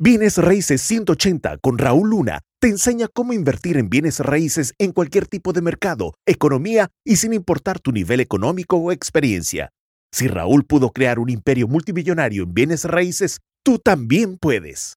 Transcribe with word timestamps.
Bienes 0.00 0.38
Raíces 0.38 0.80
180 0.82 1.58
con 1.58 1.76
Raúl 1.76 2.10
Luna 2.10 2.38
te 2.60 2.68
enseña 2.68 3.08
cómo 3.12 3.32
invertir 3.32 3.76
en 3.76 3.90
bienes 3.90 4.20
raíces 4.20 4.72
en 4.78 4.92
cualquier 4.92 5.26
tipo 5.26 5.52
de 5.52 5.60
mercado, 5.60 6.14
economía 6.24 6.86
y 7.04 7.16
sin 7.16 7.32
importar 7.32 7.80
tu 7.80 7.90
nivel 7.90 8.20
económico 8.20 8.76
o 8.76 8.92
experiencia. 8.92 9.70
Si 10.12 10.28
Raúl 10.28 10.64
pudo 10.64 10.90
crear 10.90 11.18
un 11.18 11.30
imperio 11.30 11.66
multimillonario 11.66 12.44
en 12.44 12.54
bienes 12.54 12.84
raíces, 12.84 13.40
tú 13.64 13.80
también 13.80 14.38
puedes. 14.38 14.94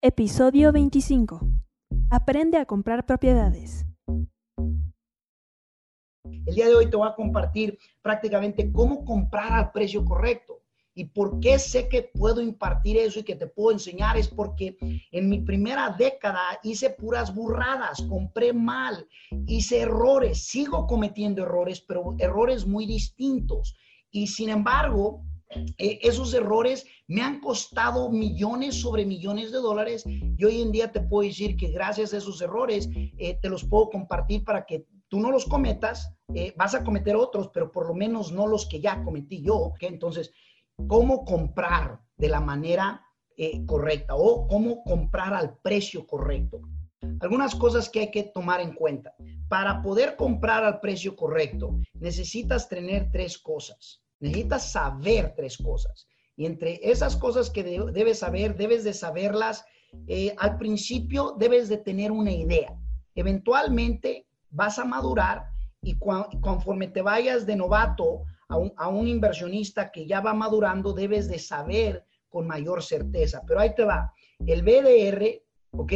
Episodio 0.00 0.70
25. 0.70 1.40
Aprende 2.08 2.56
a 2.58 2.66
comprar 2.66 3.04
propiedades. 3.04 3.84
El 6.46 6.54
día 6.54 6.68
de 6.68 6.76
hoy 6.76 6.88
te 6.88 6.96
voy 6.96 7.08
a 7.08 7.16
compartir 7.16 7.76
prácticamente 8.00 8.70
cómo 8.70 9.04
comprar 9.04 9.52
al 9.54 9.72
precio 9.72 10.04
correcto. 10.04 10.61
¿Y 10.94 11.06
por 11.06 11.40
qué 11.40 11.58
sé 11.58 11.88
que 11.88 12.02
puedo 12.02 12.40
impartir 12.40 12.96
eso 12.98 13.20
y 13.20 13.22
que 13.22 13.36
te 13.36 13.46
puedo 13.46 13.72
enseñar? 13.72 14.16
Es 14.16 14.28
porque 14.28 14.76
en 15.10 15.28
mi 15.28 15.40
primera 15.40 15.94
década 15.96 16.40
hice 16.62 16.90
puras 16.90 17.34
burradas, 17.34 18.02
compré 18.08 18.52
mal, 18.52 19.06
hice 19.46 19.80
errores, 19.80 20.44
sigo 20.44 20.86
cometiendo 20.86 21.42
errores, 21.42 21.80
pero 21.80 22.14
errores 22.18 22.66
muy 22.66 22.86
distintos. 22.86 23.74
Y 24.10 24.26
sin 24.26 24.50
embargo, 24.50 25.24
eh, 25.78 25.98
esos 26.02 26.32
errores 26.34 26.86
me 27.06 27.22
han 27.22 27.40
costado 27.40 28.10
millones 28.10 28.80
sobre 28.80 29.04
millones 29.04 29.52
de 29.52 29.58
dólares 29.58 30.04
y 30.06 30.44
hoy 30.44 30.62
en 30.62 30.72
día 30.72 30.92
te 30.92 31.00
puedo 31.00 31.26
decir 31.26 31.56
que 31.56 31.68
gracias 31.68 32.12
a 32.12 32.18
esos 32.18 32.40
errores 32.40 32.88
eh, 32.94 33.38
te 33.40 33.48
los 33.48 33.64
puedo 33.64 33.90
compartir 33.90 34.44
para 34.44 34.64
que 34.64 34.86
tú 35.08 35.20
no 35.20 35.30
los 35.30 35.44
cometas, 35.44 36.14
eh, 36.34 36.54
vas 36.56 36.74
a 36.74 36.82
cometer 36.84 37.16
otros, 37.16 37.50
pero 37.52 37.70
por 37.70 37.86
lo 37.86 37.94
menos 37.94 38.32
no 38.32 38.46
los 38.46 38.66
que 38.66 38.80
ya 38.80 39.02
cometí 39.04 39.42
yo. 39.42 39.74
Entonces, 39.80 40.32
cómo 40.86 41.24
comprar 41.24 42.00
de 42.16 42.28
la 42.28 42.40
manera 42.40 43.02
eh, 43.36 43.64
correcta 43.66 44.14
o 44.14 44.46
cómo 44.46 44.82
comprar 44.84 45.34
al 45.34 45.58
precio 45.58 46.06
correcto. 46.06 46.60
Algunas 47.20 47.54
cosas 47.54 47.88
que 47.88 48.00
hay 48.00 48.10
que 48.10 48.24
tomar 48.24 48.60
en 48.60 48.74
cuenta. 48.74 49.14
Para 49.48 49.82
poder 49.82 50.16
comprar 50.16 50.64
al 50.64 50.80
precio 50.80 51.16
correcto, 51.16 51.80
necesitas 51.94 52.68
tener 52.68 53.10
tres 53.10 53.38
cosas. 53.38 54.02
Necesitas 54.20 54.70
saber 54.70 55.34
tres 55.36 55.56
cosas. 55.56 56.06
Y 56.36 56.46
entre 56.46 56.78
esas 56.82 57.16
cosas 57.16 57.50
que 57.50 57.64
debes 57.64 58.20
saber, 58.20 58.56
debes 58.56 58.84
de 58.84 58.94
saberlas. 58.94 59.64
Eh, 60.06 60.34
al 60.38 60.58
principio 60.58 61.34
debes 61.38 61.68
de 61.68 61.78
tener 61.78 62.12
una 62.12 62.30
idea. 62.30 62.78
Eventualmente 63.14 64.26
vas 64.50 64.78
a 64.78 64.84
madurar 64.84 65.48
y 65.82 65.98
conforme 65.98 66.86
te 66.86 67.02
vayas 67.02 67.44
de 67.44 67.56
novato 67.56 68.22
a 68.52 68.88
un, 68.88 69.08
inversionista 69.08 69.90
que 69.90 70.06
ya 70.06 70.20
va 70.20 70.34
madurando, 70.34 70.92
debes 70.92 71.28
de 71.28 71.38
saber 71.38 72.04
con 72.28 72.46
mayor 72.46 72.82
certeza. 72.82 73.42
Pero 73.46 73.60
ahí 73.60 73.74
te 73.74 73.84
va. 73.84 74.12
El 74.46 74.62
BDR, 74.62 75.42
¿ok? 75.72 75.92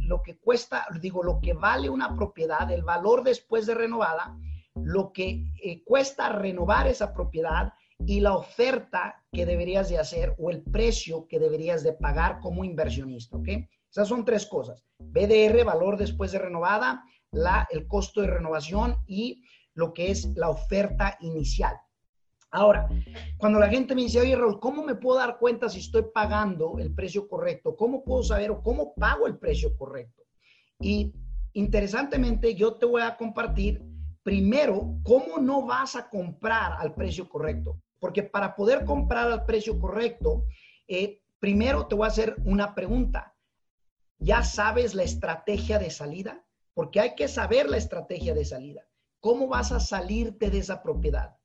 lo 0.00 0.22
que 0.22 0.38
cuesta, 0.38 0.86
digo, 1.00 1.22
lo 1.22 1.40
que 1.40 1.52
vale 1.52 1.88
una 1.88 2.14
propiedad, 2.14 2.70
el 2.70 2.82
valor 2.82 3.22
después 3.22 3.66
de 3.66 3.74
renovada, 3.74 4.36
lo 4.74 5.12
que 5.12 5.44
eh, 5.62 5.82
cuesta 5.84 6.28
renovar 6.30 6.86
esa 6.86 7.12
propiedad 7.12 7.72
y 8.06 8.20
la 8.20 8.36
oferta 8.36 9.24
que 9.32 9.44
deberías 9.44 9.88
de 9.88 9.98
hacer 9.98 10.34
o 10.38 10.50
el 10.50 10.62
precio 10.62 11.26
que 11.26 11.38
deberías 11.38 11.82
de 11.82 11.92
pagar 11.92 12.40
como 12.40 12.64
inversionista, 12.64 13.36
¿ok? 13.36 13.48
Esas 13.90 14.08
son 14.08 14.24
tres 14.24 14.46
cosas. 14.46 14.84
BDR, 14.98 15.64
valor 15.64 15.96
después 15.96 16.32
de 16.32 16.38
renovada, 16.38 17.02
la, 17.32 17.66
el 17.70 17.86
costo 17.86 18.20
de 18.20 18.28
renovación 18.28 19.02
y 19.06 19.42
lo 19.78 19.94
que 19.94 20.10
es 20.10 20.26
la 20.34 20.50
oferta 20.50 21.16
inicial. 21.20 21.80
Ahora, 22.50 22.88
cuando 23.36 23.60
la 23.60 23.68
gente 23.68 23.94
me 23.94 24.02
dice, 24.02 24.20
oye 24.20 24.34
Raúl, 24.34 24.58
¿cómo 24.58 24.82
me 24.82 24.96
puedo 24.96 25.18
dar 25.18 25.38
cuenta 25.38 25.68
si 25.68 25.78
estoy 25.78 26.06
pagando 26.12 26.78
el 26.80 26.92
precio 26.92 27.28
correcto? 27.28 27.76
¿Cómo 27.76 28.02
puedo 28.02 28.24
saber 28.24 28.50
o 28.50 28.60
cómo 28.60 28.92
pago 28.94 29.28
el 29.28 29.38
precio 29.38 29.76
correcto? 29.76 30.24
Y 30.80 31.12
interesantemente, 31.52 32.56
yo 32.56 32.74
te 32.74 32.86
voy 32.86 33.02
a 33.02 33.16
compartir 33.16 33.80
primero 34.24 34.98
cómo 35.04 35.38
no 35.38 35.64
vas 35.64 35.94
a 35.94 36.08
comprar 36.08 36.72
al 36.78 36.92
precio 36.94 37.28
correcto. 37.28 37.80
Porque 38.00 38.24
para 38.24 38.56
poder 38.56 38.84
comprar 38.84 39.30
al 39.30 39.44
precio 39.44 39.78
correcto, 39.78 40.44
eh, 40.88 41.22
primero 41.38 41.86
te 41.86 41.94
voy 41.94 42.06
a 42.06 42.08
hacer 42.08 42.34
una 42.44 42.74
pregunta. 42.74 43.32
¿Ya 44.18 44.42
sabes 44.42 44.96
la 44.96 45.04
estrategia 45.04 45.78
de 45.78 45.90
salida? 45.90 46.44
Porque 46.74 46.98
hay 46.98 47.14
que 47.14 47.28
saber 47.28 47.70
la 47.70 47.76
estrategia 47.76 48.34
de 48.34 48.44
salida. 48.44 48.87
¿Cómo 49.20 49.48
vas 49.48 49.72
a 49.72 49.80
salirte 49.80 50.48
de 50.48 50.58
esa 50.58 50.80
propiedad 50.82 51.36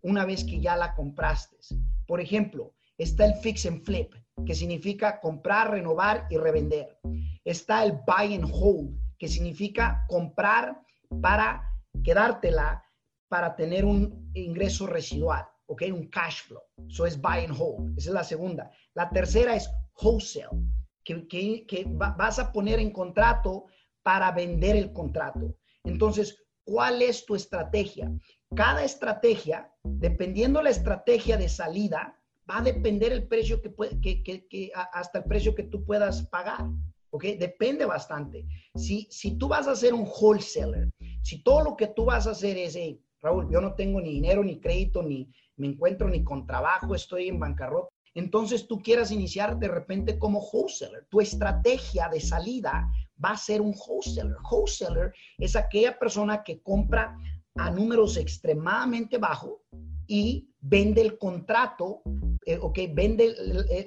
una 0.00 0.24
vez 0.24 0.44
que 0.44 0.60
ya 0.60 0.76
la 0.76 0.94
compraste? 0.94 1.58
Por 2.06 2.20
ejemplo, 2.20 2.74
está 2.96 3.26
el 3.26 3.34
fix 3.34 3.66
and 3.66 3.84
flip, 3.84 4.14
que 4.46 4.54
significa 4.54 5.20
comprar, 5.20 5.70
renovar 5.70 6.26
y 6.30 6.38
revender. 6.38 6.98
Está 7.44 7.84
el 7.84 7.92
buy 8.06 8.34
and 8.34 8.50
hold, 8.50 8.98
que 9.18 9.28
significa 9.28 10.06
comprar 10.08 10.80
para 11.20 11.70
quedártela 12.02 12.82
para 13.28 13.54
tener 13.56 13.84
un 13.84 14.30
ingreso 14.32 14.86
residual, 14.86 15.46
¿ok? 15.66 15.82
Un 15.92 16.08
cash 16.08 16.44
flow. 16.44 16.62
Eso 16.88 17.04
es 17.04 17.20
buy 17.20 17.44
and 17.44 17.54
hold. 17.58 17.98
Esa 17.98 18.08
es 18.08 18.14
la 18.14 18.24
segunda. 18.24 18.70
La 18.94 19.10
tercera 19.10 19.54
es 19.54 19.70
wholesale, 20.00 20.62
que, 21.04 21.26
que 21.66 21.84
vas 21.86 22.38
a 22.38 22.52
poner 22.52 22.78
en 22.78 22.90
contrato 22.90 23.66
para 24.02 24.32
vender 24.32 24.76
el 24.76 24.94
contrato. 24.94 25.56
Entonces, 25.84 26.47
¿Cuál 26.68 27.00
es 27.00 27.24
tu 27.24 27.34
estrategia? 27.34 28.12
Cada 28.54 28.84
estrategia, 28.84 29.72
dependiendo 29.82 30.60
la 30.60 30.68
estrategia 30.68 31.38
de 31.38 31.48
salida, 31.48 32.14
va 32.48 32.58
a 32.58 32.62
depender 32.62 33.10
el 33.10 33.26
precio 33.26 33.62
que, 33.62 34.22
que, 34.22 34.70
hasta 34.92 35.20
el 35.20 35.24
precio 35.24 35.54
que 35.54 35.62
tú 35.62 35.86
puedas 35.86 36.26
pagar. 36.26 36.66
¿Ok? 37.08 37.24
Depende 37.38 37.86
bastante. 37.86 38.46
Si, 38.74 39.08
si 39.10 39.38
tú 39.38 39.48
vas 39.48 39.66
a 39.66 39.74
ser 39.74 39.94
un 39.94 40.06
wholesaler, 40.06 40.90
si 41.22 41.42
todo 41.42 41.62
lo 41.64 41.74
que 41.74 41.86
tú 41.86 42.04
vas 42.04 42.26
a 42.26 42.32
hacer 42.32 42.58
es, 42.58 42.76
hey, 42.76 43.00
Raúl, 43.22 43.48
yo 43.50 43.62
no 43.62 43.74
tengo 43.74 43.98
ni 44.02 44.10
dinero, 44.10 44.44
ni 44.44 44.60
crédito, 44.60 45.02
ni 45.02 45.26
me 45.56 45.68
encuentro 45.68 46.06
ni 46.10 46.22
con 46.22 46.46
trabajo, 46.46 46.94
estoy 46.94 47.28
en 47.28 47.40
bancarrota, 47.40 47.88
entonces 48.14 48.68
tú 48.68 48.82
quieras 48.82 49.10
iniciar 49.10 49.58
de 49.58 49.68
repente 49.68 50.18
como 50.18 50.40
wholesaler. 50.40 51.06
Tu 51.08 51.22
estrategia 51.22 52.10
de 52.10 52.20
salida 52.20 52.90
va 53.22 53.30
a 53.30 53.36
ser 53.36 53.60
un 53.60 53.74
wholesaler. 53.74 54.36
Wholesaler 54.50 55.12
es 55.38 55.56
aquella 55.56 55.98
persona 55.98 56.42
que 56.42 56.60
compra 56.62 57.16
a 57.56 57.70
números 57.70 58.16
extremadamente 58.16 59.18
bajos 59.18 59.60
y 60.06 60.48
vende 60.60 61.02
el 61.02 61.18
contrato, 61.18 62.02
eh, 62.46 62.58
ok, 62.60 62.78
vende 62.92 63.34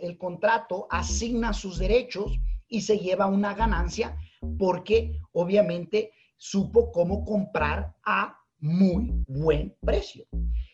el, 0.02 0.18
contrato, 0.18 0.88
asigna 0.90 1.54
sus 1.54 1.80
derechos 1.80 2.40
y 2.68 2.82
se 2.82 3.00
lleva 3.00 3.26
una 3.26 3.54
ganancia 3.54 4.16
porque 4.58 5.20
obviamente 5.34 6.12
supo 6.38 6.92
cómo 6.92 7.26
comprar 7.26 7.96
a 8.06 8.38
muy 8.60 9.12
buen 9.28 9.76
precio. 9.82 10.26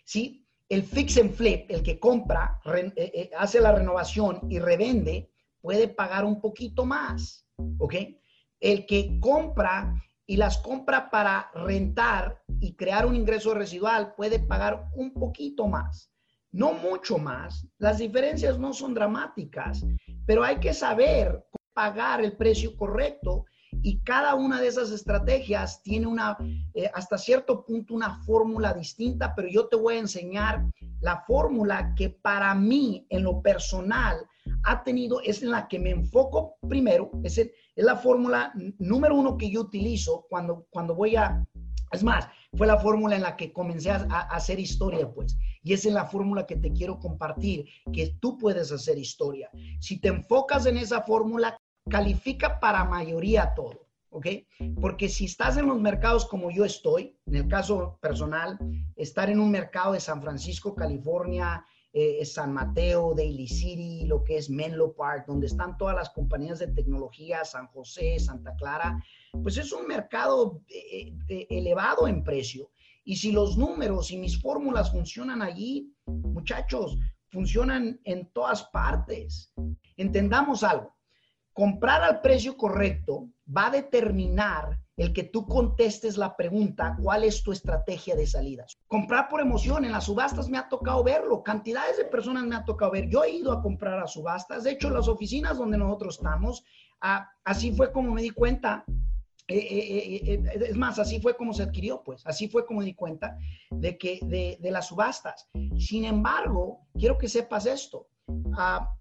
¿Sí? 0.04 0.46
El 0.70 0.84
fix 0.84 1.18
and 1.18 1.32
flip, 1.32 1.72
el 1.72 1.82
que 1.82 2.00
compra, 2.00 2.60
eh, 2.76 2.92
eh, 2.96 3.30
hace 3.38 3.62
la 3.62 3.72
renovación 3.72 4.42
y 4.50 4.60
revende, 4.60 5.30
puede 5.62 5.88
pagar 5.88 6.26
un 6.26 6.42
poquito 6.42 6.86
más, 6.86 7.46
¿ok? 7.78 7.96
El 8.60 8.86
que 8.86 9.20
compra 9.20 9.94
y 10.26 10.38
las 10.38 10.58
compra 10.58 11.10
para 11.10 11.50
rentar 11.54 12.42
y 12.60 12.76
crear 12.76 13.06
un 13.06 13.16
ingreso 13.16 13.54
residual 13.54 14.14
puede 14.16 14.40
pagar 14.40 14.90
un 14.96 15.14
poquito 15.14 15.68
más, 15.68 16.12
no 16.52 16.74
mucho 16.74 17.18
más. 17.18 17.66
Las 17.78 18.00
diferencias 18.00 18.60
no 18.60 18.74
son 18.74 18.94
dramáticas, 18.94 19.86
pero 20.26 20.44
hay 20.44 20.58
que 20.60 20.74
saber 20.74 21.46
pagar 21.74 22.22
el 22.22 22.36
precio 22.36 22.76
correcto 22.76 23.46
y 23.84 24.00
cada 24.00 24.36
una 24.36 24.60
de 24.60 24.68
esas 24.68 24.92
estrategias 24.92 25.82
tiene 25.84 26.08
una, 26.08 26.38
eh, 26.74 26.90
hasta 26.94 27.18
cierto 27.18 27.64
punto, 27.64 27.94
una 27.94 28.22
fórmula 28.24 28.74
distinta, 28.74 29.34
pero 29.36 29.48
yo 29.48 29.68
te 29.68 29.76
voy 29.76 29.96
a 29.96 30.00
enseñar 30.00 30.66
la 31.00 31.22
fórmula 31.22 31.94
que 31.96 32.10
para 32.10 32.54
mí, 32.56 33.06
en 33.10 33.24
lo 33.24 33.42
personal, 33.42 34.26
ha 34.64 34.84
tenido, 34.84 35.22
es 35.22 35.44
en 35.44 35.52
la 35.52 35.68
que 35.68 35.80
me 35.80 35.92
enfoco 35.92 36.56
primero, 36.68 37.12
es, 37.24 37.40
es 37.78 37.86
la 37.86 37.96
fórmula 37.96 38.52
número 38.80 39.16
uno 39.16 39.38
que 39.38 39.52
yo 39.52 39.62
utilizo 39.62 40.26
cuando, 40.30 40.66
cuando 40.72 40.96
voy 40.96 41.16
a, 41.16 41.46
es 41.92 42.04
más, 42.04 42.28
fue 42.56 42.66
la 42.66 42.80
fórmula 42.80 43.16
en 43.16 43.22
la 43.22 43.38
que 43.38 43.54
comencé 43.54 43.92
a, 43.92 44.02
hacer 44.32 44.60
historia, 44.60 45.08
pues. 45.14 45.38
Y 45.62 45.74
es 45.74 45.86
en 45.86 45.94
la 45.94 46.06
fórmula 46.06 46.48
que 46.48 46.56
te 46.56 46.74
quiero 46.74 47.00
compartir, 47.00 47.68
que 47.94 48.18
tú 48.20 48.36
puedes 48.40 48.72
hacer 48.72 48.98
historia. 48.98 49.52
Si 49.80 50.00
te 50.00 50.08
enfocas 50.08 50.66
en 50.66 50.78
esa 50.78 51.04
fórmula, 51.04 51.56
califica 51.88 52.60
para 52.60 52.84
mayoría 52.84 53.54
todo, 53.54 53.86
¿ok? 54.10 54.26
Porque 54.82 55.08
si 55.08 55.26
estás 55.26 55.58
en 55.58 55.68
los 55.68 55.80
mercados 55.80 56.26
como 56.26 56.50
yo 56.50 56.66
estoy, 56.66 57.16
en 57.28 57.36
el 57.36 57.48
caso 57.48 58.00
personal, 58.02 58.58
estar 58.96 59.30
en 59.30 59.40
un 59.40 59.52
mercado 59.52 59.94
de 59.94 60.00
San 60.00 60.20
Francisco, 60.20 60.74
California, 60.74 61.64
eh, 62.00 62.24
San 62.26 62.54
Mateo, 62.54 63.16
Daly 63.16 63.48
City, 63.48 64.06
lo 64.06 64.24
que 64.24 64.38
es 64.38 64.52
Menlo 64.52 64.94
Park, 64.94 65.26
donde 65.26 65.48
están 65.48 65.80
todas 65.80 65.96
las 65.96 66.12
compañías 66.12 66.60
de 66.60 66.68
tecnología, 66.68 67.44
San 67.44 67.66
José, 67.70 68.20
Santa 68.20 68.56
Clara, 68.56 69.04
pues 69.42 69.58
es 69.58 69.72
un 69.72 69.88
mercado 69.88 70.62
eh, 70.68 71.12
eh, 71.28 71.48
elevado 71.50 72.08
en 72.08 72.24
precio. 72.24 72.70
Y 73.04 73.16
si 73.16 73.32
los 73.32 73.58
números 73.58 74.12
y 74.12 74.18
mis 74.18 74.40
fórmulas 74.40 74.92
funcionan 74.92 75.42
allí, 75.42 75.92
muchachos, 76.06 77.00
funcionan 77.30 78.00
en 78.04 78.28
todas 78.28 78.66
partes. 78.66 79.52
Entendamos 79.96 80.64
algo. 80.64 80.96
Comprar 81.52 82.04
al 82.04 82.22
precio 82.22 82.56
correcto 82.56 83.28
va 83.48 83.68
a 83.68 83.72
determinar 83.72 84.80
el 84.98 85.14
que 85.14 85.24
tú 85.24 85.46
contestes 85.46 86.18
la 86.18 86.36
pregunta, 86.36 86.98
¿cuál 87.02 87.24
es 87.24 87.44
tu 87.44 87.52
estrategia 87.52 88.16
de 88.16 88.26
salidas? 88.26 88.78
Comprar 88.88 89.30
por 89.30 89.40
emoción, 89.40 89.86
en 89.86 89.92
las 89.92 90.06
subastas 90.06 90.50
me 90.50 90.58
ha 90.58 90.68
tocado 90.68 91.04
verlo, 91.04 91.44
cantidades 91.44 91.98
de 91.98 92.06
personas 92.06 92.46
me 92.46 92.56
ha 92.56 92.66
tocado 92.66 92.92
ver. 92.92 93.08
Yo 93.08 93.24
he 93.24 93.30
ido 93.30 93.52
a 93.52 93.62
comprar 93.62 94.00
a 94.00 94.08
subastas, 94.08 94.64
de 94.64 94.72
hecho, 94.72 94.90
las 94.90 95.08
oficinas 95.08 95.60
donde 95.60 95.78
nosotros 95.78 96.18
estamos, 96.18 96.64
así 97.44 97.72
fue 97.72 97.92
como 97.92 98.12
me 98.12 98.24
di 98.24 98.32
cuenta. 98.32 98.84
Eh, 99.50 99.56
eh, 99.56 100.34
eh, 100.34 100.66
es 100.68 100.76
más, 100.76 101.00
así 101.00 101.22
fue 101.22 101.38
como 101.38 101.54
se 101.54 101.64
adquirió, 101.64 102.04
pues, 102.04 102.22
así 102.26 102.50
fue 102.50 102.66
como 102.66 102.80
me 102.80 102.86
di 102.86 102.96
cuenta 102.96 103.38
de 103.72 103.98
que 103.98 104.20
de, 104.24 104.58
de 104.60 104.72
las 104.72 104.88
subastas. 104.88 105.48
Sin 105.78 106.04
embargo, 106.04 106.82
quiero 106.94 107.18
que 107.18 107.30
sepas 107.30 107.66
esto. 107.66 108.08
Ah, 108.58 108.92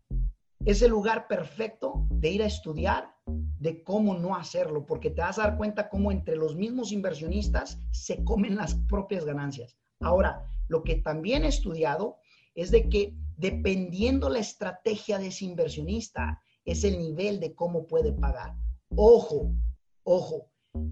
es 0.66 0.82
el 0.82 0.90
lugar 0.90 1.28
perfecto 1.28 2.06
de 2.10 2.30
ir 2.30 2.42
a 2.42 2.46
estudiar 2.46 3.14
de 3.60 3.84
cómo 3.84 4.18
no 4.18 4.34
hacerlo, 4.34 4.84
porque 4.84 5.10
te 5.10 5.22
vas 5.22 5.38
a 5.38 5.44
dar 5.44 5.56
cuenta 5.56 5.88
cómo 5.88 6.10
entre 6.10 6.34
los 6.34 6.56
mismos 6.56 6.90
inversionistas 6.90 7.80
se 7.92 8.24
comen 8.24 8.56
las 8.56 8.74
propias 8.74 9.24
ganancias. 9.24 9.78
Ahora, 10.00 10.44
lo 10.66 10.82
que 10.82 10.96
también 10.96 11.44
he 11.44 11.48
estudiado 11.48 12.18
es 12.56 12.72
de 12.72 12.88
que 12.88 13.14
dependiendo 13.36 14.28
la 14.28 14.40
estrategia 14.40 15.18
de 15.18 15.28
ese 15.28 15.44
inversionista, 15.44 16.42
es 16.64 16.82
el 16.82 16.98
nivel 16.98 17.38
de 17.38 17.54
cómo 17.54 17.86
puede 17.86 18.12
pagar. 18.12 18.56
Ojo, 18.96 19.54
ojo, 20.02 20.50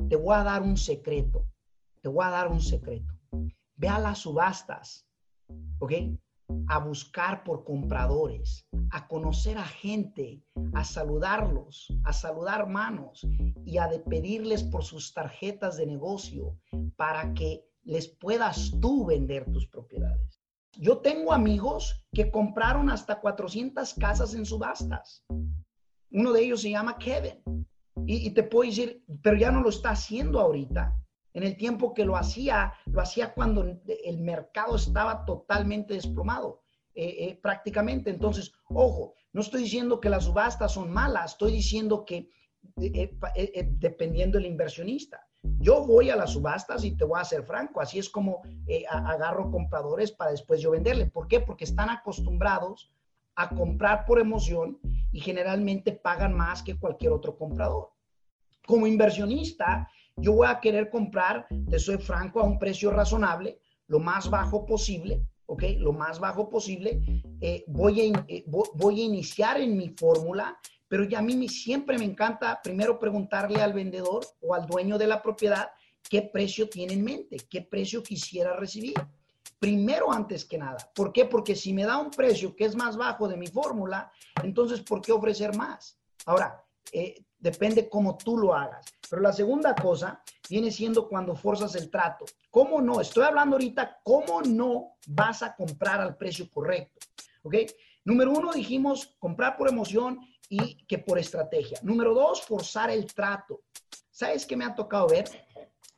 te 0.09 0.15
voy 0.15 0.37
a 0.37 0.45
dar 0.45 0.63
un 0.63 0.77
secreto, 0.77 1.49
te 2.01 2.09
voy 2.09 2.25
a 2.25 2.31
dar 2.31 2.47
un 2.47 2.61
secreto. 2.61 3.13
Ve 3.75 3.89
a 3.89 3.99
las 3.99 4.19
subastas, 4.19 5.05
¿ok? 5.81 5.93
A 6.69 6.79
buscar 6.79 7.45
por 7.45 7.65
compradores, 7.65 8.67
a 8.91 9.07
conocer 9.07 9.59
a 9.59 9.65
gente, 9.65 10.43
a 10.75 10.85
saludarlos, 10.85 11.93
a 12.05 12.13
saludar 12.13 12.69
manos 12.69 13.27
y 13.65 13.79
a 13.79 13.89
pedirles 14.09 14.63
por 14.63 14.85
sus 14.85 15.13
tarjetas 15.13 15.77
de 15.77 15.87
negocio 15.87 16.59
para 16.97 17.35
que 17.35 17.65
les 17.83 18.09
puedas 18.09 18.73
tú 18.81 19.07
vender 19.07 19.51
tus 19.53 19.67
propiedades. 19.67 20.41
Yo 20.77 20.99
tengo 20.99 21.33
amigos 21.33 22.05
que 22.13 22.31
compraron 22.31 22.91
hasta 22.91 23.21
400 23.21 23.95
casas 23.95 24.35
en 24.35 24.45
subastas. 24.45 25.25
Uno 26.11 26.33
de 26.33 26.45
ellos 26.45 26.63
se 26.63 26.71
llama 26.71 26.99
Kevin. 26.99 27.67
Y, 28.07 28.27
y 28.27 28.31
te 28.33 28.43
puedo 28.43 28.69
decir, 28.69 29.05
pero 29.23 29.37
ya 29.37 29.51
no 29.51 29.61
lo 29.61 29.69
está 29.69 29.91
haciendo 29.91 30.41
ahorita 30.41 30.97
en 31.35 31.43
el 31.43 31.57
tiempo 31.57 31.93
que 31.93 32.05
lo 32.05 32.17
hacía, 32.17 32.73
lo 32.87 33.01
hacía 33.01 33.35
cuando 33.35 33.63
el 33.63 34.19
mercado 34.21 34.77
estaba 34.77 35.25
totalmente 35.25 35.95
desplomado, 35.95 36.63
eh, 36.95 37.17
eh, 37.19 37.41
prácticamente. 37.43 38.09
Entonces, 38.09 38.53
ojo, 38.69 39.15
no 39.33 39.41
estoy 39.41 39.65
diciendo 39.65 40.01
que 40.01 40.09
las 40.09 40.25
subastas 40.25 40.73
son 40.73 40.93
malas, 40.93 41.33
estoy 41.33 41.53
diciendo 41.53 42.05
que 42.05 42.31
eh, 42.81 43.69
dependiendo 43.79 44.39
del 44.39 44.47
inversionista. 44.47 45.27
Yo 45.59 45.85
voy 45.85 46.09
a 46.09 46.17
las 46.17 46.31
subastas 46.31 46.85
y 46.85 46.97
te 46.97 47.05
voy 47.05 47.21
a 47.21 47.25
ser 47.25 47.43
franco, 47.43 47.81
así 47.83 47.99
es 47.99 48.09
como 48.09 48.41
agarro 48.89 49.51
compradores 49.51 50.11
para 50.11 50.31
después 50.31 50.63
yo 50.63 50.71
venderle. 50.71 51.07
¿Por 51.07 51.29
qué? 51.29 51.41
Porque 51.41 51.65
están 51.65 51.91
acostumbrados 51.91 52.91
a 53.35 53.51
comprar 53.51 54.07
por 54.07 54.21
emoción 54.21 54.79
y 55.13 55.21
generalmente 55.21 55.93
pagan 55.93 56.33
más 56.33 56.63
que 56.63 56.79
cualquier 56.79 57.13
otro 57.13 57.37
comprador. 57.37 57.91
Como 58.67 58.87
inversionista, 58.87 59.91
yo 60.17 60.33
voy 60.33 60.47
a 60.47 60.61
querer 60.61 60.91
comprar, 60.91 61.47
te 61.69 61.79
soy 61.79 61.99
franco, 61.99 62.41
a 62.41 62.45
un 62.45 62.59
precio 62.59 62.91
razonable, 62.91 63.59
lo 63.87 63.99
más 63.99 64.31
bajo 64.31 64.65
posible, 64.65 65.27
¿ok? 65.47 65.63
Lo 65.79 65.93
más 65.93 66.21
bajo 66.21 66.49
posible. 66.49 67.01
Eh, 67.41 67.65
voy, 67.67 68.01
a, 68.01 68.25
eh, 68.29 68.45
voy 68.47 69.01
a 69.01 69.05
iniciar 69.05 69.61
en 69.61 69.77
mi 69.77 69.91
fórmula, 69.91 70.59
pero 70.89 71.05
ya 71.05 71.19
a 71.19 71.23
mí 71.23 71.49
siempre 71.49 71.99
me 71.99 72.05
encanta 72.05 72.61
primero 72.63 72.99
preguntarle 72.99 73.61
al 73.61 73.73
vendedor 73.73 74.27
o 74.41 74.55
al 74.55 74.67
dueño 74.67 74.99
de 74.99 75.07
la 75.07 75.23
propiedad 75.23 75.69
qué 76.09 76.23
precio 76.23 76.69
tiene 76.69 76.95
en 76.95 77.05
mente, 77.05 77.37
qué 77.51 77.63
precio 77.63 78.03
quisiera 78.03 78.55
recibir. 78.57 78.95
Primero 79.59 80.13
antes 80.13 80.45
que 80.45 80.59
nada. 80.59 80.77
¿Por 80.95 81.13
qué? 81.13 81.25
Porque 81.25 81.57
si 81.57 81.73
me 81.73 81.85
da 81.85 81.99
un 81.99 82.11
precio 82.11 82.55
que 82.55 82.65
es 82.65 82.77
más 82.77 82.97
bajo 82.97 83.29
de 83.29 83.37
mi 83.37 83.47
fórmula, 83.47 84.13
entonces 84.43 84.81
¿por 84.81 85.01
qué 85.01 85.13
ofrecer 85.13 85.57
más? 85.57 85.99
Ahora, 86.27 86.63
eh, 86.93 87.25
depende 87.45 87.91
cómo 87.91 88.17
tú 88.17 88.39
lo 88.39 88.55
hagas. 88.55 88.87
Pero 89.11 89.21
la 89.21 89.33
segunda 89.33 89.75
cosa 89.75 90.23
viene 90.49 90.71
siendo 90.71 91.07
cuando 91.07 91.37
forzas 91.37 91.75
el 91.75 91.91
trato. 91.91 92.25
¿Cómo 92.51 92.81
no? 92.81 93.03
Estoy 93.03 93.25
hablando 93.25 93.57
ahorita, 93.57 94.01
¿cómo 94.03 94.41
no 94.41 94.97
vas 95.09 95.43
a 95.43 95.55
comprar 95.55 96.01
al 96.01 96.17
precio 96.17 96.51
correcto? 96.51 97.07
¿Ok? 97.43 97.57
Número 98.07 98.31
uno, 98.31 98.51
dijimos 98.51 99.15
comprar 99.19 99.59
por 99.59 99.69
emoción 99.69 100.21
y 100.49 100.87
que 100.87 100.97
por 100.97 101.19
estrategia. 101.19 101.79
Número 101.83 102.15
dos, 102.15 102.41
forzar 102.41 102.91
el 102.91 103.05
trato. 103.13 103.61
¿Sabes 104.11 104.47
qué 104.47 104.57
me 104.57 104.65
ha 104.65 104.75
tocado 104.75 105.09
ver? 105.09 105.27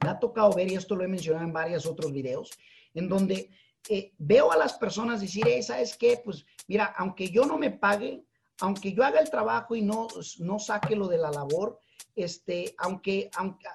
Me 0.02 0.10
ha 0.10 0.18
tocado 0.18 0.50
ver, 0.52 0.70
y 0.72 0.74
esto 0.74 0.96
lo 0.96 1.04
he 1.04 1.08
mencionado 1.08 1.44
en 1.44 1.52
varios 1.52 1.86
otros 1.86 2.12
videos, 2.12 2.50
en 2.92 3.08
donde 3.08 3.50
eh, 3.88 4.12
veo 4.18 4.50
a 4.50 4.56
las 4.56 4.72
personas 4.74 5.20
decir, 5.20 5.44
¿sabes 5.62 5.96
qué? 5.96 6.20
Pues 6.24 6.44
mira, 6.66 6.86
aunque 6.96 7.30
yo 7.30 7.44
no 7.44 7.56
me 7.56 7.70
pague, 7.70 8.24
aunque 8.60 8.92
yo 8.92 9.04
haga 9.04 9.20
el 9.20 9.30
trabajo 9.30 9.74
y 9.76 9.82
no, 9.82 10.08
no 10.38 10.58
saque 10.58 10.96
lo 10.96 11.08
de 11.08 11.18
la 11.18 11.30
labor, 11.30 11.78
este, 12.14 12.74
aunque, 12.78 13.30
aunque, 13.36 13.66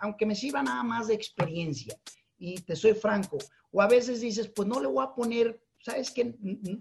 aunque 0.00 0.26
me 0.26 0.34
sirva 0.34 0.62
nada 0.62 0.82
más 0.82 1.08
de 1.08 1.14
experiencia, 1.14 1.98
y 2.38 2.56
te 2.56 2.74
soy 2.74 2.94
franco, 2.94 3.38
o 3.70 3.80
a 3.80 3.86
veces 3.86 4.20
dices, 4.20 4.48
pues 4.48 4.68
no 4.68 4.80
le 4.80 4.88
voy 4.88 5.04
a 5.04 5.14
poner, 5.14 5.62
¿sabes 5.80 6.10
qué? 6.10 6.34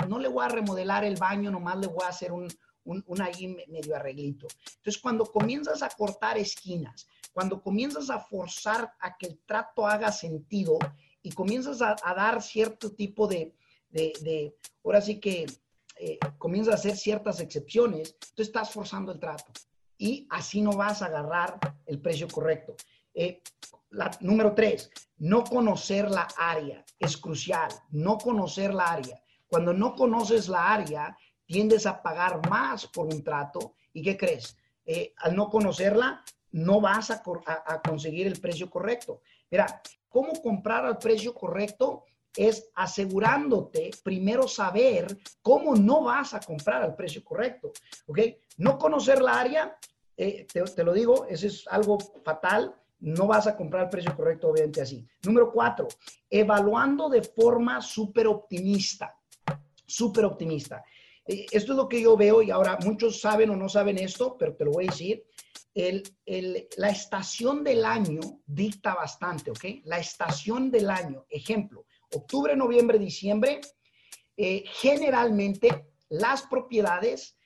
No 0.08 0.20
le 0.20 0.28
voy 0.28 0.44
a 0.44 0.50
remodelar 0.50 1.04
el 1.06 1.18
baño, 1.18 1.52
nomás 1.52 1.78
le 1.78 1.88
voy 1.88 2.04
a 2.04 2.10
hacer 2.10 2.32
un, 2.32 2.48
un, 2.84 3.04
un 3.06 3.22
ahí 3.22 3.48
medio 3.48 3.96
arreglito. 3.96 4.48
Entonces, 4.78 5.02
cuando 5.02 5.26
comienzas 5.26 5.84
a 5.84 5.90
cortar 5.90 6.38
esquinas, 6.38 7.08
cuando 7.32 7.62
comienzas 7.62 8.10
a 8.10 8.20
forzar 8.20 8.92
a 9.00 9.18
que 9.18 9.28
el 9.28 9.40
trato 9.46 9.88
haga 9.88 10.12
sentido 10.12 10.80
y 11.22 11.32
comienzas 11.32 11.82
a, 11.82 11.96
dar 12.16 12.42
cierto 12.42 12.92
tipo 12.94 13.28
de, 13.28 13.56
de, 13.90 14.14
de, 14.22 14.56
ahora 14.84 15.02
sí 15.02 15.20
que 15.20 15.46
eh, 16.04 16.18
comienzas 16.40 16.74
a 16.74 16.78
hacer 16.78 16.98
ciertas 16.98 17.40
excepciones, 17.42 18.18
tú 18.34 18.42
estás 18.42 18.72
forzando 18.72 19.12
el 19.12 19.20
trato 19.20 19.52
y 20.00 20.26
así 20.32 20.60
no 20.60 20.72
vas 20.72 21.04
a 21.04 21.06
agarrar 21.06 21.60
el 21.86 22.02
precio 22.02 22.28
correcto. 22.28 22.76
Eh, 23.14 23.44
número 24.22 24.56
tres, 24.56 24.90
no 25.20 25.44
conocer 25.44 26.10
la 26.10 26.28
área 26.40 26.84
es 26.98 27.16
crucial, 27.18 27.70
no 27.92 28.18
conocer 28.18 28.74
la 28.74 28.86
área. 28.86 29.22
Cuando 29.48 29.74
no 29.74 29.94
conoces 29.94 30.48
la 30.48 30.74
área, 30.74 31.16
tiendes 31.46 31.86
a 31.86 32.02
pagar 32.02 32.50
más 32.50 32.88
por 32.88 33.06
un 33.06 33.24
trato 33.24 33.76
y 33.94 34.02
¿qué 34.02 34.18
crees? 34.18 34.58
Eh, 34.84 35.14
al 35.18 35.36
no 35.36 35.52
conocerla, 35.52 36.24
no 36.50 36.82
vas 36.82 37.12
a, 37.12 37.22
a 37.46 37.80
conseguir 37.80 38.26
el 38.26 38.42
precio 38.42 38.72
correcto. 38.72 39.22
Mira, 39.52 39.84
¿cómo 40.10 40.34
comprar 40.42 40.84
al 40.84 40.98
precio 40.98 41.36
correcto? 41.36 42.06
Es 42.36 42.70
asegurándote 42.76 43.92
primero 44.04 44.48
saber 44.48 45.18
cómo 45.42 45.76
no 45.76 46.04
vas 46.04 46.34
a 46.34 46.40
comprar 46.40 46.82
al 46.82 46.96
precio 46.96 47.24
correcto, 47.24 47.72
¿ok? 48.08 48.20
No 48.58 48.78
conocer 48.78 49.22
la 49.22 49.40
área, 49.40 49.78
eh, 50.16 50.46
te, 50.46 50.84
lo 50.84 50.94
digo, 50.94 51.26
eso 51.26 51.48
es 51.48 51.68
algo 51.68 51.98
fatal, 52.24 52.76
no 53.00 53.28
vas 53.28 53.48
a 53.48 53.58
comprar 53.58 53.86
al 53.86 53.90
precio 53.90 54.16
correcto, 54.16 54.50
obviamente 54.50 54.82
así. 54.82 55.08
Número 55.24 55.52
cuatro, 55.52 55.88
evaluando 56.30 57.10
de 57.10 57.24
forma 57.24 57.82
súper 57.82 58.28
optimista, 58.28 59.18
súper 59.86 60.26
optimista. 60.26 60.84
Eh, 61.26 61.48
esto 61.52 61.74
es 61.74 61.78
lo 61.78 61.90
que 61.90 62.02
yo 62.02 62.16
veo 62.16 62.42
y 62.42 62.52
ahora 62.52 62.78
muchos 62.84 63.20
saben 63.20 63.50
o 63.50 63.56
no 63.56 63.68
saben 63.68 63.98
esto, 63.98 64.38
pero 64.38 64.56
te 64.56 64.66
lo 64.66 64.72
voy 64.72 64.88
a 64.88 64.92
decir. 64.92 65.26
El, 65.74 66.04
la 66.78 66.90
estación 66.90 67.64
del 67.64 67.86
año 67.86 68.20
dicta 68.46 68.94
bastante, 68.94 69.52
¿ok? 69.52 69.66
La 69.86 70.00
estación 70.00 70.70
del 70.70 70.90
año, 70.90 71.26
ejemplo, 71.30 71.86
octubre, 72.14 72.56
noviembre, 72.56 73.00
diciembre, 73.00 73.62
eh, 74.38 74.64
generalmente 74.66 75.86
las 76.10 76.44
propiedades 76.44 77.38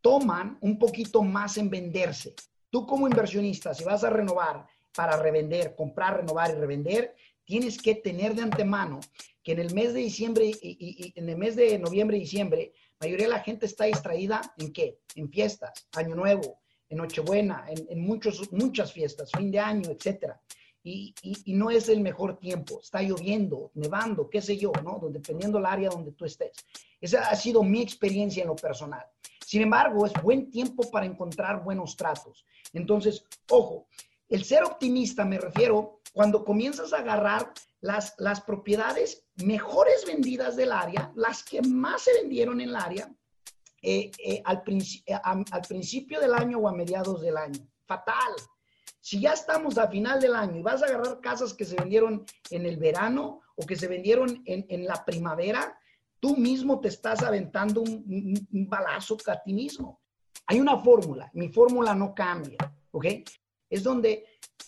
toman 0.00 0.58
un 0.60 0.78
poquito 0.78 1.22
más 1.22 1.56
en 1.56 1.70
venderse. 1.70 2.34
Tú 2.70 2.86
como 2.86 3.06
inversionista, 3.06 3.74
si 3.74 3.84
vas 3.84 4.04
a 4.04 4.10
renovar 4.10 4.66
para 4.94 5.16
revender, 5.16 5.74
comprar, 5.74 6.18
renovar 6.18 6.50
y 6.50 6.54
revender, 6.54 7.14
tienes 7.44 7.80
que 7.80 7.94
tener 7.94 8.34
de 8.34 8.42
antemano 8.42 9.00
que 9.42 9.52
en 9.52 9.60
el 9.60 9.74
mes 9.74 9.94
de 9.94 10.00
diciembre 10.00 10.50
y, 10.60 11.12
en 11.16 11.28
el 11.28 11.36
mes 11.36 11.56
de 11.56 11.78
noviembre 11.78 12.16
y 12.16 12.20
diciembre, 12.20 12.72
la 13.00 13.06
mayoría 13.06 13.26
de 13.26 13.32
la 13.32 13.40
gente 13.40 13.66
está 13.66 13.84
distraída 13.84 14.40
en 14.58 14.72
qué? 14.72 14.98
En 15.14 15.30
fiestas, 15.30 15.88
Año 15.94 16.14
Nuevo, 16.14 16.60
en 16.88 16.98
Nochebuena, 16.98 17.64
en, 17.68 17.86
en 17.88 18.00
muchos, 18.00 18.52
muchas 18.52 18.92
fiestas, 18.92 19.30
fin 19.32 19.50
de 19.50 19.58
año, 19.58 19.90
etcétera 19.90 20.40
y, 20.84 21.14
no 21.46 21.70
es 21.70 21.88
el 21.88 22.00
mejor 22.00 22.38
tiempo. 22.38 22.80
Está 22.82 23.02
lloviendo, 23.02 23.70
nevando, 23.74 24.28
qué 24.28 24.42
sé 24.42 24.56
yo, 24.56 24.72
¿no? 24.82 25.00
Dependiendo 25.10 25.58
del 25.58 25.66
área 25.66 25.90
donde 25.90 26.12
tú 26.12 26.24
estés. 26.24 26.52
Esa 27.00 27.28
ha 27.28 27.36
sido 27.36 27.62
mi 27.62 27.80
experiencia 27.80 28.42
en 28.42 28.48
lo 28.48 28.56
personal. 28.56 29.04
Sin 29.44 29.62
embargo, 29.62 30.06
es 30.06 30.12
buen 30.22 30.50
tiempo 30.50 30.90
para 30.90 31.06
encontrar 31.06 31.62
buenos 31.62 31.96
tratos. 31.96 32.44
Entonces, 32.72 33.24
ojo, 33.50 33.88
El 34.28 34.44
ser 34.44 34.64
optimista 34.64 35.26
me 35.26 35.38
refiero 35.38 36.00
cuando 36.14 36.42
comienzas 36.42 36.94
a 36.94 37.00
agarrar 37.00 37.52
las, 37.82 38.14
las 38.16 38.40
propiedades 38.40 39.26
mejores 39.36 40.06
vendidas 40.06 40.56
del 40.56 40.72
área, 40.72 41.12
las 41.16 41.42
que 41.42 41.60
más 41.60 42.00
se 42.00 42.14
vendieron 42.14 42.58
en 42.62 42.70
el 42.70 42.76
área, 42.76 43.14
eh, 43.82 44.10
eh, 44.24 44.42
eh, 45.06 45.20
al 45.24 45.62
principio 45.68 46.20
del 46.20 46.32
año 46.32 46.58
o 46.58 46.68
a 46.68 46.72
mediados 46.72 47.20
del 47.20 47.36
año. 47.36 47.68
Fatal. 47.84 48.32
Si 49.02 49.20
ya 49.20 49.32
estamos 49.32 49.78
a 49.78 49.88
final 49.88 50.20
del 50.20 50.36
año 50.36 50.58
y 50.58 50.62
vas 50.62 50.80
a 50.80 50.86
agarrar 50.86 51.20
casas 51.20 51.52
que 51.52 51.64
se 51.64 51.74
vendieron 51.74 52.24
en 52.50 52.66
el 52.66 52.76
verano 52.76 53.40
o 53.56 53.66
que 53.66 53.74
se 53.74 53.88
vendieron 53.88 54.44
en, 54.46 54.64
en 54.68 54.86
la 54.86 55.04
primavera, 55.04 55.76
tú 56.20 56.36
mismo 56.36 56.80
te 56.80 56.86
estás 56.86 57.20
aventando 57.24 57.80
un, 57.80 58.46
un, 58.52 58.68
balazo 58.68 59.16
a 59.26 59.42
ti 59.42 59.52
mismo. 59.54 60.00
Hay 60.46 60.60
una 60.60 60.78
fórmula, 60.78 61.28
mi 61.34 61.48
fórmula 61.48 61.96
no 61.96 62.14
cambia, 62.14 62.58
¿ok? 62.92 63.06
Es 63.68 63.82
donde 63.82 64.24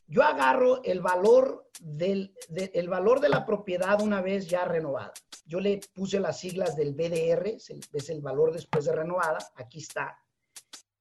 yo 0.08 0.24
agarro 0.24 0.82
el 0.82 1.00
valor, 1.00 1.70
del, 1.80 2.34
el 2.50 2.88
valor 2.88 3.20
de 3.20 3.28
la 3.28 3.46
propiedad 3.46 4.02
una 4.02 4.20
vez 4.20 4.48
ya 4.48 4.64
renovada. 4.64 5.12
Yo 5.46 5.60
le 5.60 5.80
puse 5.94 6.18
las 6.18 6.40
siglas 6.40 6.74
del 6.74 6.94
BDR, 6.94 7.46
es 7.46 8.10
el 8.10 8.20
valor 8.20 8.52
después 8.52 8.86
de 8.86 8.96
renovada, 8.96 9.38
aquí 9.54 9.78
está. 9.78 10.18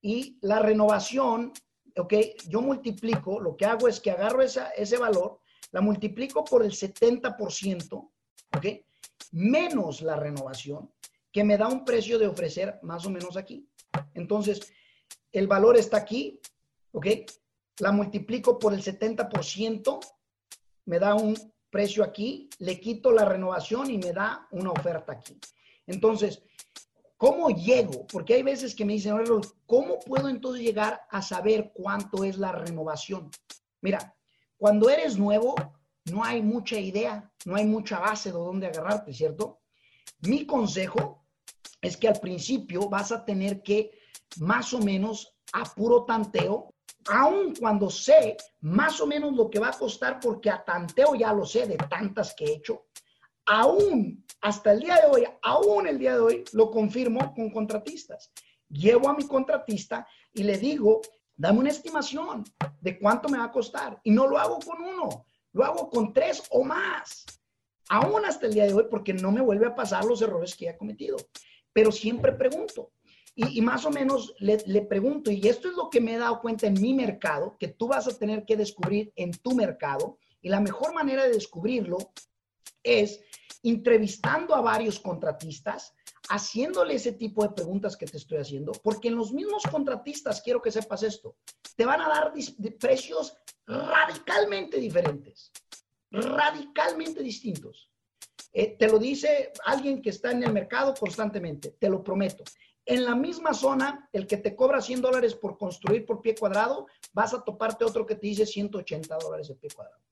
Y 0.01 0.37
la 0.41 0.59
renovación 0.59 1.51
ok, 1.95 2.13
yo 2.47 2.61
multiplico, 2.61 3.39
lo 3.39 3.55
que 3.55 3.65
hago 3.65 3.87
es 3.87 3.99
que 3.99 4.11
agarro 4.11 4.41
ese 4.41 4.97
valor, 4.97 5.39
la 5.71 5.81
multiplico 5.81 6.43
por 6.43 6.63
el 6.63 6.71
70%, 6.71 8.11
ok, 8.55 8.65
menos 9.31 10.01
la 10.01 10.15
renovación, 10.15 10.91
que 11.31 11.43
me 11.43 11.57
da 11.57 11.67
un 11.67 11.83
precio 11.83 12.19
de 12.19 12.27
ofrecer 12.27 12.79
más 12.83 13.05
o 13.05 13.09
menos 13.09 13.37
aquí. 13.37 13.67
Entonces, 14.13 14.71
el 15.31 15.47
valor 15.47 15.77
está 15.77 15.97
aquí, 15.97 16.39
ok, 16.91 17.07
la 17.79 17.91
multiplico 17.91 18.59
por 18.59 18.73
el 18.73 18.83
70%, 18.83 19.99
me 20.85 20.99
da 20.99 21.15
un 21.15 21.35
precio 21.69 22.03
aquí, 22.03 22.49
le 22.59 22.79
quito 22.79 23.11
la 23.11 23.25
renovación 23.25 23.89
y 23.89 23.97
me 23.97 24.13
da 24.13 24.47
una 24.51 24.71
oferta 24.71 25.13
aquí. 25.13 25.39
Entonces, 25.87 26.43
¿Cómo 27.23 27.51
llego? 27.51 28.05
Porque 28.07 28.33
hay 28.33 28.43
veces 28.43 28.75
que 28.75 28.83
me 28.83 28.91
dicen, 28.91 29.15
¿cómo 29.65 29.97
puedo 29.99 30.27
entonces 30.27 30.61
llegar 30.61 31.03
a 31.09 31.21
saber 31.21 31.71
cuánto 31.73 32.25
es 32.25 32.37
la 32.37 32.51
renovación? 32.51 33.31
Mira, 33.79 34.13
cuando 34.57 34.89
eres 34.89 35.17
nuevo, 35.17 35.55
no 36.11 36.21
hay 36.21 36.41
mucha 36.41 36.77
idea, 36.77 37.31
no 37.45 37.55
hay 37.55 37.63
mucha 37.63 37.97
base 37.99 38.29
de 38.29 38.37
dónde 38.37 38.67
agarrarte, 38.67 39.13
¿cierto? 39.13 39.61
Mi 40.19 40.45
consejo 40.45 41.25
es 41.81 41.95
que 41.95 42.09
al 42.09 42.19
principio 42.19 42.89
vas 42.89 43.13
a 43.13 43.23
tener 43.23 43.63
que 43.63 43.91
más 44.41 44.73
o 44.73 44.79
menos 44.79 45.33
a 45.53 45.63
puro 45.63 46.03
tanteo, 46.03 46.73
aun 47.07 47.55
cuando 47.55 47.89
sé 47.89 48.35
más 48.59 48.99
o 48.99 49.07
menos 49.07 49.33
lo 49.33 49.49
que 49.49 49.59
va 49.59 49.69
a 49.69 49.79
costar, 49.79 50.19
porque 50.19 50.49
a 50.49 50.61
tanteo 50.61 51.15
ya 51.15 51.31
lo 51.31 51.45
sé 51.45 51.67
de 51.67 51.77
tantas 51.77 52.35
que 52.35 52.43
he 52.43 52.53
hecho, 52.55 52.87
aún 53.45 54.25
hasta 54.41 54.73
el 54.73 54.81
día 54.81 54.95
de 54.95 55.07
hoy, 55.07 55.23
aún 55.41 55.87
el 55.87 55.97
día 55.97 56.15
de 56.15 56.19
hoy, 56.19 56.43
lo 56.51 56.69
confirmo 56.69 57.33
con 57.33 57.49
contratistas. 57.49 58.31
Llevo 58.69 59.07
a 59.07 59.15
mi 59.15 59.25
contratista 59.25 60.07
y 60.33 60.43
le 60.43 60.57
digo, 60.57 61.01
dame 61.35 61.59
una 61.59 61.69
estimación 61.69 62.43
de 62.81 62.99
cuánto 62.99 63.29
me 63.29 63.37
va 63.37 63.45
a 63.45 63.51
costar. 63.51 63.99
Y 64.03 64.11
no 64.11 64.27
lo 64.27 64.37
hago 64.37 64.59
con 64.59 64.81
uno, 64.81 65.25
lo 65.53 65.63
hago 65.63 65.89
con 65.89 66.11
tres 66.11 66.43
o 66.51 66.63
más. 66.63 67.25
Aún 67.89 68.25
hasta 68.25 68.47
el 68.47 68.53
día 68.53 68.65
de 68.65 68.73
hoy, 68.73 68.85
porque 68.89 69.13
no 69.13 69.31
me 69.31 69.41
vuelve 69.41 69.67
a 69.67 69.75
pasar 69.75 70.05
los 70.05 70.21
errores 70.21 70.55
que 70.55 70.67
he 70.67 70.77
cometido. 70.77 71.17
Pero 71.71 71.91
siempre 71.91 72.33
pregunto. 72.33 72.91
Y, 73.35 73.61
más 73.61 73.83
o 73.85 73.89
menos 73.89 74.35
le, 74.37 74.57
le, 74.67 74.83
pregunto, 74.83 75.31
y 75.31 75.47
esto 75.47 75.67
es 75.67 75.75
lo 75.75 75.89
que 75.89 75.99
me 75.99 76.13
he 76.13 76.17
dado 76.19 76.39
cuenta 76.39 76.67
en 76.67 76.79
mi 76.79 76.93
mercado, 76.93 77.57
que 77.57 77.67
tú 77.67 77.87
vas 77.87 78.07
a 78.07 78.15
tener 78.15 78.45
que 78.45 78.55
descubrir 78.55 79.11
en 79.15 79.31
tu 79.31 79.55
mercado. 79.55 80.19
Y 80.39 80.49
la 80.49 80.59
mejor 80.59 80.93
manera 80.93 81.23
de 81.23 81.31
descubrirlo 81.31 81.97
es 82.83 83.21
entrevistando 83.63 84.55
a 84.55 84.61
varios 84.61 84.99
contratistas, 84.99 85.93
haciéndole 86.29 86.95
ese 86.95 87.13
tipo 87.13 87.43
de 87.43 87.53
preguntas 87.53 87.97
que 87.97 88.05
te 88.05 88.17
estoy 88.17 88.37
haciendo, 88.37 88.71
porque 88.83 89.07
en 89.07 89.15
los 89.15 89.31
mismos 89.31 89.63
contratistas, 89.63 90.41
quiero 90.41 90.61
que 90.61 90.71
sepas 90.71 91.03
esto, 91.03 91.37
te 91.75 91.85
van 91.85 92.01
a 92.01 92.09
dar 92.09 92.33
precios 92.79 93.35
radicalmente 93.65 94.77
diferentes, 94.77 95.51
radicalmente 96.11 97.23
distintos. 97.23 97.89
Eh, 98.51 98.75
te 98.77 98.87
lo 98.87 98.99
dice 98.99 99.51
alguien 99.65 100.01
que 100.01 100.11
está 100.11 100.31
en 100.31 100.43
el 100.43 100.53
mercado 100.53 100.93
constantemente, 100.93 101.71
te 101.79 101.89
lo 101.89 102.03
prometo. 102.03 102.43
En 102.85 103.05
la 103.05 103.15
misma 103.15 103.53
zona, 103.53 104.09
el 104.11 104.27
que 104.27 104.37
te 104.37 104.55
cobra 104.55 104.81
100 104.81 105.01
dólares 105.01 105.35
por 105.35 105.57
construir 105.57 106.05
por 106.05 106.21
pie 106.21 106.35
cuadrado, 106.35 106.87
vas 107.13 107.33
a 107.33 107.43
toparte 107.43 107.85
otro 107.85 108.05
que 108.05 108.15
te 108.15 108.27
dice 108.27 108.45
180 108.45 109.17
dólares 109.17 109.49
el 109.49 109.57
pie 109.57 109.69
cuadrado. 109.73 110.02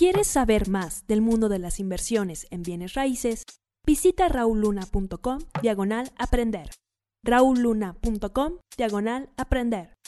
¿Quieres 0.00 0.28
saber 0.28 0.70
más 0.70 1.06
del 1.08 1.20
mundo 1.20 1.50
de 1.50 1.58
las 1.58 1.78
inversiones 1.78 2.46
en 2.50 2.62
bienes 2.62 2.94
raíces? 2.94 3.44
Visita 3.86 4.30
rauluna.com 4.30 5.40
diagonal 5.60 6.10
aprender. 6.16 6.70
rauluna.com 7.22 8.54
diagonal 8.78 9.28
aprender. 9.36 9.99